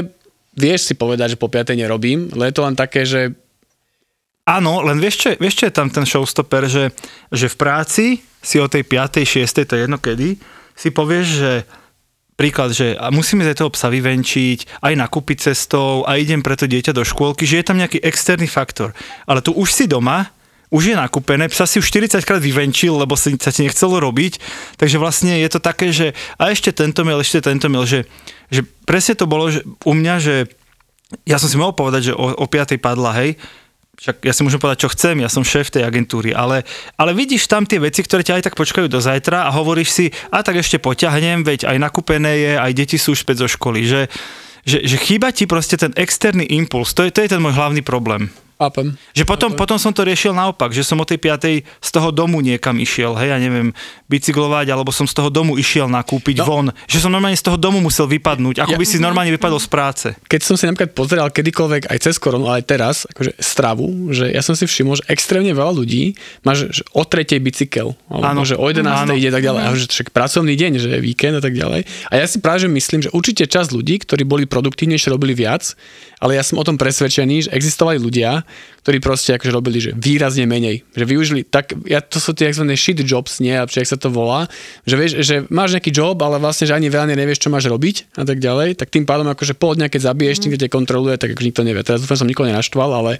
[0.54, 1.74] vieš si povedať, že po 5.
[1.74, 3.34] nerobím, ale je to len také, že
[4.44, 6.90] Áno, len vieš čo, vieš, čo je tam ten showstopper, že,
[7.30, 8.06] že v práci
[8.40, 9.22] si o tej 5.
[9.22, 9.38] 6.
[9.62, 10.34] to je jedno kedy,
[10.74, 11.52] si povieš, že
[12.42, 17.06] príklad, že musíme z toho psa vyvenčiť, aj nakúpiť cestou, a idem preto dieťa do
[17.06, 18.98] škôlky, že je tam nejaký externý faktor.
[19.30, 20.34] Ale tu už si doma,
[20.74, 24.42] už je nakúpené, psa si už 40 krát vyvenčil, lebo si, sa ti nechcelo robiť,
[24.82, 28.10] takže vlastne je to také, že a ešte tento mail, ešte tento mail, že,
[28.50, 30.36] že presne to bolo že u mňa, že
[31.28, 32.80] ja som si mohol povedať, že o, o 5.
[32.80, 33.36] padla, hej,
[34.02, 36.66] však ja si môžem povedať, čo chcem, ja som šéf tej agentúry, ale,
[36.98, 40.06] ale vidíš tam tie veci, ktoré ťa aj tak počkajú do zajtra a hovoríš si,
[40.34, 43.86] a tak ešte poťahnem, veď aj nakúpené je, aj deti sú už späť zo školy,
[43.86, 44.10] že,
[44.66, 47.86] že, že chýba ti proste ten externý impuls, to je, to je ten môj hlavný
[47.86, 48.34] problém.
[48.62, 48.94] Chápem.
[49.18, 51.66] Že potom, potom som to riešil naopak, že som o tej 5.
[51.66, 53.74] z toho domu niekam išiel, hej, ja neviem,
[54.06, 56.46] bicyklovať, alebo som z toho domu išiel nakúpiť No.
[56.46, 59.58] von, že som normálne z toho domu musel vypadnúť, ako Ja- by si normálne vypadol
[59.58, 60.08] z práce.
[60.30, 64.30] Keď som si napríklad pozeral kedykoľvek aj cez koronu, ale aj teraz, akože stravu, že
[64.30, 66.14] ja som si všimol, že extrémne veľa ľudí
[66.46, 68.86] má, že, že o tretej bicykel, alebo že o 11.
[69.10, 69.18] Áno.
[69.18, 71.90] ide tak ďalej, a že však pracovný deň, že je víkend a tak ďalej.
[72.12, 75.74] A ja si práve myslím, že určite časť ľudí, ktorí boli produktívnejšie, robili viac,
[76.22, 78.46] ale ja som o tom presvedčený, že existovali ľudia,
[78.86, 80.86] ktorí proste akože robili, že výrazne menej.
[80.94, 82.70] Že využili tak, ja, to sú tie tzv.
[82.78, 84.46] shit jobs, nie, a jak sa to volá,
[84.86, 88.22] že vieš, že máš nejaký job, ale vlastne, že ani veľa nevieš, čo máš robiť
[88.22, 90.42] a tak ďalej, tak tým pádom akože pol dňa, keď zabiješ, mm.
[90.46, 91.82] niekto ťa kontroluje, tak ako nikto nevie.
[91.82, 93.12] Teraz dúfam, som nikoho nenaštval, ale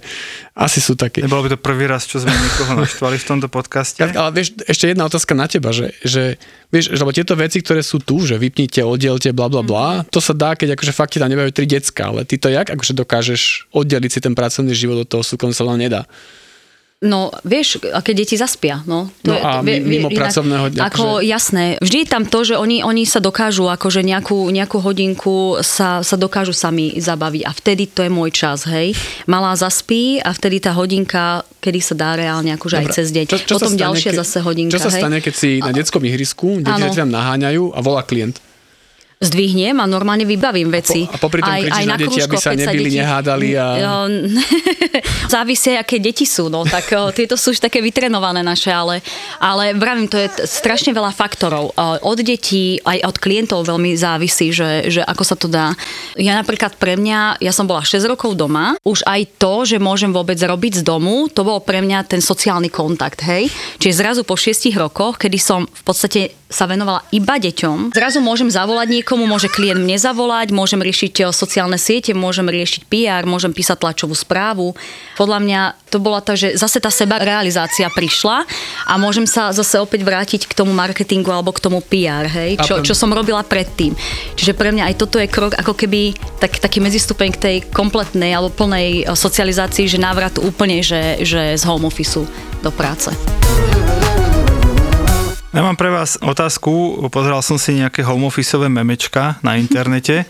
[0.54, 1.26] asi sú také.
[1.26, 3.98] Nebolo by to prvý raz, čo sme niekoho naštvali v tomto podcaste.
[4.02, 6.34] Tak, ale vieš, ešte jedna otázka na teba, že, že
[6.72, 10.18] vieš, že, lebo tieto veci, ktoré sú tu, že vypnite, oddielte, bla bla bla, to
[10.18, 12.96] sa dá, keď akože fakt ti tam nebajú tri decka, ale ty to jak akože
[12.96, 16.02] dokážeš oddeliť si ten pracovný život od toho súkromného sa nedá.
[17.02, 19.10] No, vieš, aké deti zaspia, no.
[19.22, 22.80] No a mi- mimo pracovného dňa, Ako, akože- jasné, vždy je tam to, že oni,
[22.80, 28.06] oni sa dokážu, akože nejakú, nejakú hodinku sa, sa dokážu sami zabaviť a vtedy to
[28.06, 28.94] je môj čas, hej.
[29.26, 32.94] Malá zaspí a vtedy tá hodinka, kedy sa dá reálne akože aj Dobre.
[32.94, 33.24] cez deň.
[33.26, 35.02] sa Potom stane, ďalšia ke- zase hodinka, Čo sa hej.
[35.02, 38.38] stane, keď si na detskom ihrisku, deti tam naháňajú a volá klient?
[39.22, 41.06] Zdvihnem a normálne vybavím veci.
[41.06, 43.94] a popri tom kričíš na deti, aby sa nebili, nehádali a- Jo,
[45.32, 49.00] Závisí, aké deti sú, no, tak o, tieto sú už také vytrenované naše, ale,
[49.38, 51.72] ale vravím, to je t- strašne veľa faktorov.
[51.72, 55.72] O, Od detí, aj od klientov veľmi závisí, že, že ako sa to dá.
[56.14, 60.10] Ja napríklad pre mňa, ja som bola 6 rokov doma, už aj to, že môžem
[60.10, 63.48] vôbec robiť z domu, to bol pre mňa ten sociálny kontakt, hej.
[63.78, 66.20] Čiže zrazu po 6 rokoch, kedy som v podstate
[66.52, 71.34] sa venovala iba deťom, zrazu môžem zavolať niekomu, môže klient mne zavolať, môžem riešiť o,
[71.34, 74.76] sociálne siete, môžem riešiť PR, môžem písať tlačovú správu.
[75.16, 78.44] Podľa mňa to bola tá, že zase tá seba realizácia prišla
[78.86, 82.84] a môžem sa zase opäť vrátiť k tomu marketingu alebo k tomu PR, hej, čo,
[82.84, 83.96] čo som robila predtým.
[84.36, 88.36] Čiže pre mňa aj toto je krok ako keby tak, taký medzistupeň k tej kompletnej
[88.36, 92.28] alebo plnej o, socializácii, že návrat úplne, že, že z home officeu
[92.60, 93.10] do práce.
[95.52, 100.24] Ja mám pre vás otázku, pozeral som si nejaké home officeové memečka na internete.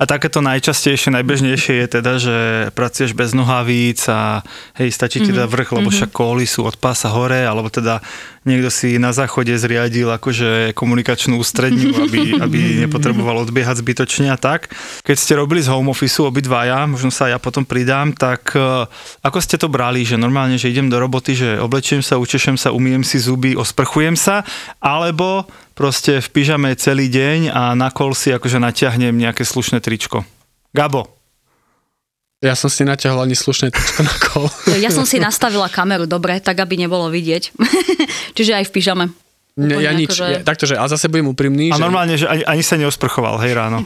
[0.00, 2.36] A takéto najčastejšie, najbežnejšie je teda, že
[2.72, 4.40] pracuješ bez nohavíc a
[4.80, 8.00] hej, stačí ti teda vrch, lebo však kóly sú od pása hore, alebo teda
[8.42, 14.72] niekto si na záchode zriadil akože komunikačnú ústredňu, aby, aby nepotreboval odbiehať zbytočne a tak.
[15.06, 18.86] Keď ste robili z home office obidvaja, možno sa ja potom pridám, tak e,
[19.22, 22.74] ako ste to brali, že normálne, že idem do roboty, že oblečiem sa, učešem sa,
[22.74, 24.42] umiem si zuby, osprchujem sa,
[24.82, 25.46] alebo
[25.78, 30.26] proste v pyžame celý deň a na kol si akože natiahnem nejaké slušné tričko.
[30.72, 31.21] Gabo,
[32.42, 34.46] Ja som si natiahol ani slušné tričko na kol.
[34.76, 37.54] Ja som si nastavila kameru dobre, tak aby nebolo vidieť.
[38.36, 39.04] Čiže aj v pyžame.
[39.54, 40.10] Ne, ja nič.
[40.10, 42.74] akože- Ja, takto, že, ale zase budem úprimný, a že normálne, že ani, ani sa
[42.74, 43.84] neosprchoval, hej ráno.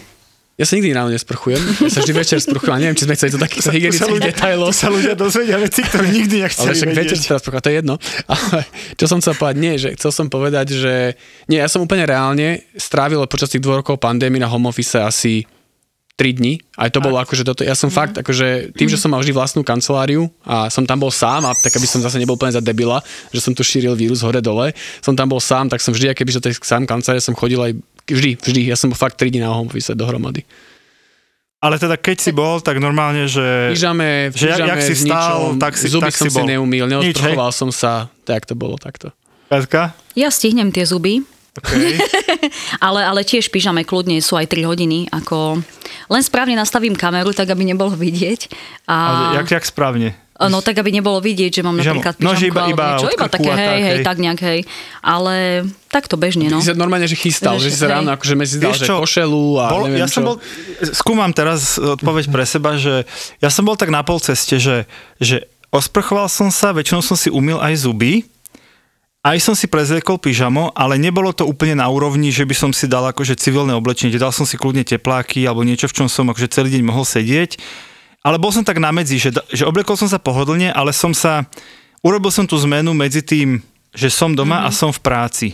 [0.56, 1.58] ja sa nikdy ráno nesprchujem.
[1.82, 2.72] Ja sa vždy večer sprchujem.
[2.72, 4.72] A neviem, či sme chceli do takýchto hygienických detailov.
[4.72, 7.94] sa ľudia dozvedia veci, ktoré nikdy Ale nechceli však večer sa sprchujem, to je jedno.
[8.24, 8.58] Ale
[8.94, 10.94] čo som chcel povedať, nie, že chcel som povedať, že
[11.44, 15.44] nie, ja som úplne reálne strávil počas tých dvoch rokov pandémie na home office asi
[16.16, 16.56] 3 dní.
[16.74, 19.60] Aj to bolo akože toto, ja som fakt, akože tým, že som mal vždy vlastnú
[19.60, 23.04] kanceláriu a som tam bol sám, a tak aby som zase nebol úplne za debila,
[23.30, 26.32] že som tu šíril vírus hore dole, som tam bol sám, tak som vždy, keby
[26.32, 27.76] do tej sám kancelárie som chodil aj
[28.06, 30.40] vždy, vždy, ja som bol fakt 3 dní na home office dohromady.
[31.60, 33.72] Ale teda keď si bol, tak normálne, že...
[33.72, 36.84] Pyžame, v že jak- jak si ničom, tak si- zuby tak som si si neumýl,
[36.84, 39.12] Nič, neodprchoval som sa, tak to bolo takto.
[39.48, 39.92] Katka?
[40.12, 41.24] Ja stihnem tie zuby,
[41.56, 41.96] Okay.
[42.86, 45.08] ale, ale tiež pyžame kľudne sú aj 3 hodiny.
[45.12, 45.60] Ako...
[46.10, 48.52] Len správne nastavím kameru, tak aby nebolo vidieť.
[48.86, 48.94] A...
[48.94, 50.14] Ale jak, jak správne?
[50.36, 51.96] No tak, aby nebolo vidieť, že mám Pyžamo.
[51.96, 53.06] napríklad No, že pyžamku iba- alebo iba niečo.
[53.08, 54.04] od Iba také, hej, tak, hej, hej.
[54.04, 54.60] tak nejak, hej.
[55.00, 55.34] Ale
[55.88, 56.60] takto bežne, no.
[56.60, 59.44] Ty sa normálne, že chystal, že si sa ráno akože medzi dal, že čo, košelu
[59.56, 60.26] a bol, neviem ja som čo.
[60.28, 60.36] bol,
[60.92, 63.08] skúmam teraz odpoveď pre seba, že
[63.40, 64.84] ja som bol tak na pol ceste, že,
[65.16, 68.28] že osprchoval som sa, väčšinou som si umil aj zuby,
[69.26, 72.86] aj som si prezliekol pyžamo, ale nebolo to úplne na úrovni, že by som si
[72.86, 74.14] dal akože civilné oblečenie.
[74.14, 77.58] Dal som si kľudne tepláky alebo niečo, v čom som akože celý deň mohol sedieť.
[78.22, 81.42] Ale bol som tak na medzi, že, že obliekol som sa pohodlne, ale som sa,
[82.06, 83.58] urobil som tú zmenu medzi tým,
[83.90, 84.70] že som doma mm-hmm.
[84.70, 85.48] a som v práci.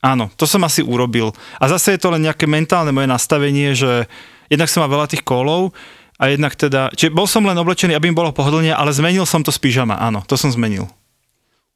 [0.00, 1.36] Áno, to som asi urobil.
[1.60, 4.08] A zase je to len nejaké mentálne moje nastavenie, že
[4.48, 5.76] jednak som mal veľa tých kolov
[6.16, 9.44] a jednak teda, čiže bol som len oblečený, aby mi bolo pohodlne, ale zmenil som
[9.44, 10.88] to z pyžama, áno, to som zmenil.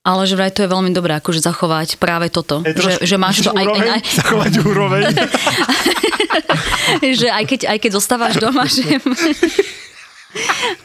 [0.03, 2.59] Ale že vraj to je veľmi dobré, akože zachovať práve toto.
[2.67, 5.03] Je Že, že máš to aj, úroveň, aj, zachovať úroveň.
[7.23, 8.83] že aj keď, aj keď zostávaš doma, že...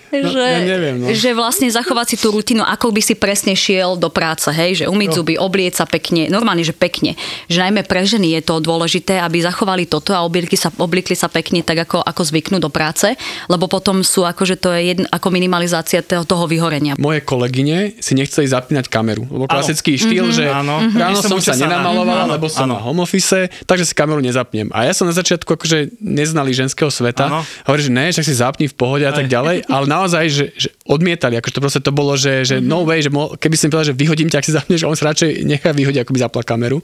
[0.08, 1.08] že, ja neviem, no.
[1.12, 4.86] že vlastne zachovať si tú rutinu, ako by si presne šiel do práce, hej, že
[4.88, 7.20] umyť zuby, oblieť sa pekne, normálne, že pekne.
[7.52, 11.28] Že najmä pre ženy je to dôležité, aby zachovali toto a obliekli sa, obliekli sa
[11.28, 13.12] pekne tak, ako, ako zvyknú do práce,
[13.52, 16.96] lebo potom sú akože to je jedn, ako minimalizácia toho, toho vyhorenia.
[17.00, 19.28] Moje kolegyne si nechceli zapínať kameru.
[19.28, 20.80] Lebo klasický štýl, že Áno.
[20.96, 21.28] ráno Mhm.
[21.28, 22.80] som Musia sa sa na- nenamalovala, Áno, lebo som áno.
[22.80, 24.72] na home office, takže si kameru nezapnem.
[24.72, 27.44] A ja som na začiatku akože neznali ženského sveta.
[27.68, 29.37] Hovorí, že ne, však si zapni v pohode a tak ďalej.
[29.76, 32.66] Ale naozaj, že, že odmietali, akože to proste to bolo, že, že Mhm.
[32.66, 35.14] no way, že mo, keby som povedal, že vyhodím ťa, ak si zapneš, on sa
[35.14, 36.80] radšej nechá vyhodiť, ako by zapla kameru.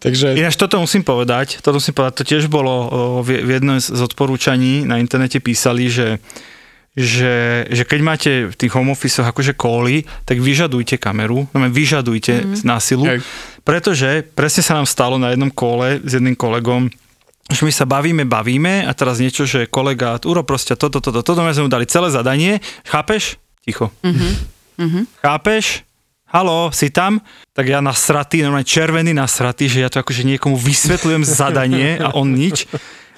[0.00, 2.74] Takže Ináč toto musím povedať, toto musím povedať, to tiež bolo
[3.20, 6.18] v v jednom z odporúčaní na internete písali, že
[6.92, 12.44] že, že keď máte v tých home office akože kóly, tak vyžadujte kameru, no vyžadujte
[12.44, 12.68] mm.
[12.68, 13.24] na silu, Hej.
[13.64, 16.92] pretože presne sa nám stalo na jednom kole s jedným kolegom,
[17.50, 21.40] že my sa bavíme, bavíme a teraz niečo, že kolega, uro proste toto, toto, toto,
[21.42, 23.40] my sme mu dali celé zadanie, chápeš?
[23.66, 23.90] Ticho.
[24.02, 25.04] Mm-hmm.
[25.22, 25.86] Chápeš?
[26.32, 27.20] halo, si tam?
[27.52, 32.32] Tak ja nasratý, normálne červený nasratý, že ja to akože niekomu vysvetľujem zadanie a on
[32.32, 32.64] nič.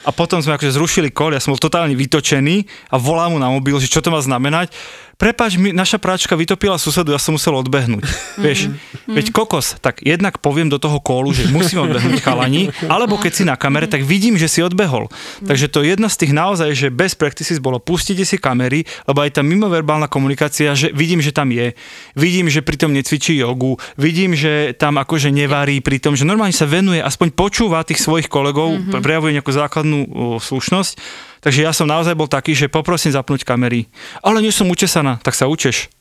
[0.04, 3.48] A potom sme akože zrušili kol, ja som bol totálne vytočený a volám mu na
[3.48, 4.68] mobil, že čo to má znamenať.
[5.14, 8.04] Prepač, mi, naša práčka vytopila susedu, ja som musel odbehnúť.
[8.38, 8.74] Vieš,
[9.06, 13.42] veď kokos, tak jednak poviem do toho kólu, že musím odbehnúť chalani, alebo keď si
[13.46, 15.06] na kamere, tak vidím, že si odbehol.
[15.46, 19.22] Takže to je jedna z tých naozaj, že best practices bolo pustite si kamery, lebo
[19.22, 21.72] aj tá mimoverbálna komunikácia, že vidím, že tam je,
[22.18, 26.66] vidím, že pritom necvičí jogu, vidím, že tam akože nevarí pri tom, že normálne sa
[26.66, 29.02] venuje, aspoň počúva tých svojich kolegov, mm-hmm.
[29.02, 30.06] prejavuje nejakú základnú o,
[30.42, 31.24] slušnosť.
[31.44, 33.84] Takže ja som naozaj bol taký, že poprosím zapnúť kamery.
[34.24, 35.92] Ale nie som učesaná, tak sa učeš.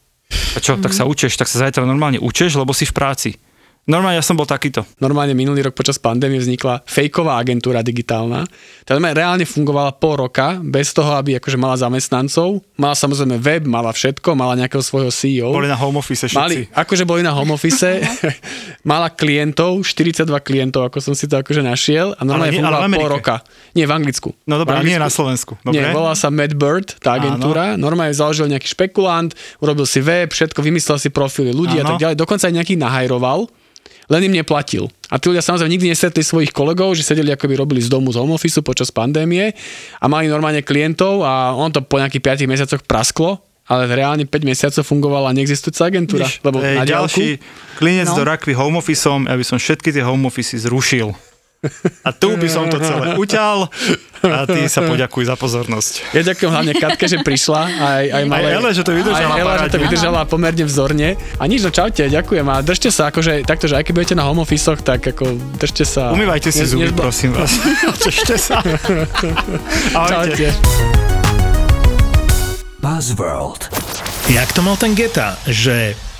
[0.56, 0.84] A čo, mm-hmm.
[0.88, 3.30] tak sa učeš, tak sa zajtra normálne učeš, lebo si v práci.
[3.84, 4.88] Normálne ja som bol takýto.
[5.04, 8.48] Normálne minulý rok počas pandémie vznikla fejková agentúra digitálna.
[8.88, 12.64] Tá reálne fungovala pol roka, bez toho, aby akože mala zamestnancov.
[12.80, 15.52] Mala samozrejme web, mala všetko, mala nejakého svojho CEO.
[15.52, 16.40] Boli na home office všetci.
[16.40, 18.00] Mali, akože boli na home office,
[18.92, 22.88] mala klientov, 42 klientov, ako som si to akože našiel a normálne nie- ale fungovala
[22.88, 23.36] v pol roka.
[23.76, 24.30] Nie, v Anglicku.
[24.48, 25.60] No dobré, nie na Slovensku.
[25.60, 25.84] Dobre?
[25.84, 27.76] Nie, volá sa Mad Bird, tá agentúra.
[27.76, 31.90] Normálne založil nejaký špekulant, urobil si web, všetko, vymyslel si profily ľudí a Áno.
[31.96, 32.16] tak ďalej.
[32.16, 33.52] Dokonca aj nejakých nahajroval,
[34.10, 34.92] len im neplatil.
[35.08, 38.10] A tí ľudia samozrejme nikdy nestretli svojich kolegov, že sedeli ako by robili z domu
[38.10, 39.54] z home office počas pandémie
[40.00, 44.34] a mali normálne klientov a on to po nejakých 5 mesiacoch prasklo, ale reálne 5
[44.44, 46.28] mesiacov fungovala neexistujúca agentúra.
[46.28, 47.40] Vidíš, lebo na ďalší
[47.78, 48.18] klinec No.
[48.20, 51.33] do rakvy home officeom, ja by som všetky tie home office zrušil.
[52.04, 53.72] A tu by som to celé uťal
[54.24, 55.94] a ty sa poďakuj za pozornosť.
[56.12, 57.62] Ja ďakujem hlavne Katke, že prišla.
[57.64, 61.10] Aj, aj, malé, Ele, že to vydržala Aj Ele, že to vydržala pomerne vzorne.
[61.40, 62.44] A nič, no čaute, ďakujem.
[62.48, 65.84] A držte sa, akože takto, že aj keď budete na home office tak ako držte
[65.84, 66.12] sa.
[66.12, 67.52] Umývajte si Ne- zuby, nezba- prosím vás.
[68.04, 68.60] Češte sa.
[69.92, 70.48] Ahojte.
[70.48, 70.48] Čaute.
[72.80, 73.72] Buzzworld.
[74.28, 75.96] Jak to mal ten Geta, že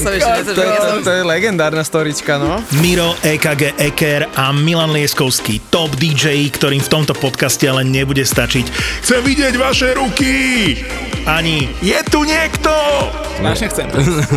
[0.00, 2.62] to, to, to, to je legendárna storička, no.
[2.80, 8.66] Miro, EKG Eker a Milan Lieskovský, top DJ, ktorým v tomto podcaste ale nebude stačiť.
[9.04, 10.32] Chcem vidieť vaše ruky!
[11.28, 12.72] Ani je tu niekto!
[13.42, 13.86] Strašne chcem.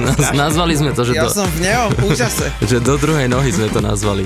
[0.02, 2.50] Naz- nazvali sme to, že, Ja do, som v neho úžase.
[2.70, 4.26] že do druhej nohy sme to nazvali.